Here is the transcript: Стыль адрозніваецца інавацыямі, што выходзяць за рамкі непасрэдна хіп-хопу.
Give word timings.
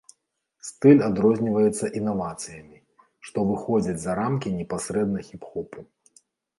Стыль 0.69 1.03
адрозніваецца 1.07 1.85
інавацыямі, 2.01 2.77
што 3.31 3.47
выходзяць 3.53 3.99
за 4.09 4.19
рамкі 4.25 4.59
непасрэдна 4.59 5.19
хіп-хопу. 5.33 5.91